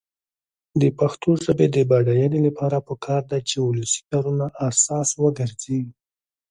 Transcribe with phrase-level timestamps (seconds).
[0.81, 5.81] د پښتو ژبې د بډاینې لپاره پکار ده چې ولسي کارونه اساس وګرځي.